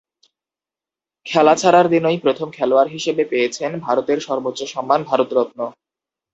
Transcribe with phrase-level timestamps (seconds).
[1.25, 5.59] খেলা ছাড়ার দিনই প্রথম খেলোয়াড় হিসেবে পেয়েছেন ভারতের সর্বোচ্চ সম্মান ভারতরত্ন।